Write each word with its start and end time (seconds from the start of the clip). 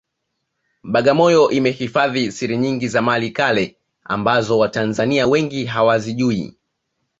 Bagamoyo 0.83 1.49
imehifadhi 1.51 2.31
siri 2.31 2.57
nyingi 2.57 2.87
za 2.87 3.01
mali 3.01 3.31
kale 3.31 3.75
ambazo 4.03 4.57
watanzania 4.57 5.27
wengi 5.27 5.65
hawazijui 5.65 6.57